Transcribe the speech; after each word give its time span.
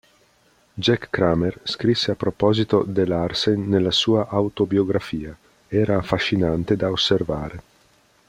Jack 0.73 1.11
Kramer 1.11 1.59
scrisse 1.61 2.09
a 2.09 2.15
proposito 2.15 2.81
de 2.81 3.05
Larsen 3.05 3.67
nella 3.69 3.91
sua 3.91 4.25
autobiografia:"Era 4.29 5.95
affascinante 5.99 6.75
da 6.75 6.89
osservare. 6.89 7.61